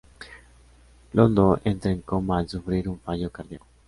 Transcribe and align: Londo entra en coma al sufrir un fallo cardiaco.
Londo 1.13 1.59
entra 1.63 1.91
en 1.91 2.01
coma 2.01 2.39
al 2.39 2.49
sufrir 2.49 2.89
un 2.89 2.99
fallo 2.99 3.29
cardiaco. 3.31 3.67